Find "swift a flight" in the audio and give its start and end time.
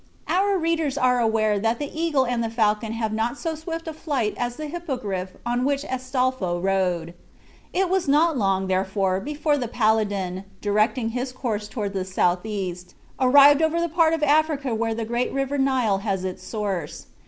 3.53-4.33